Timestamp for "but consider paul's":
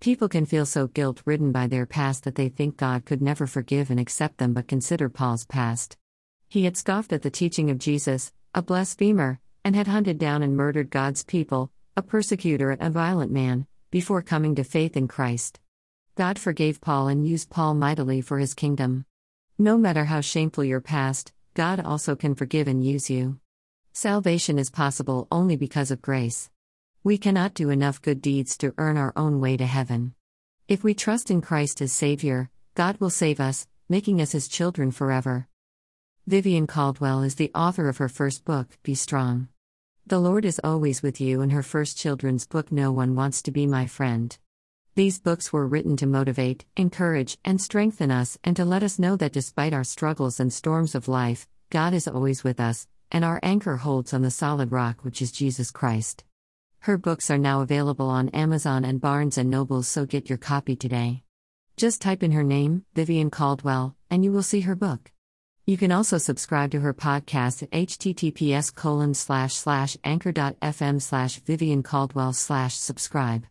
4.52-5.44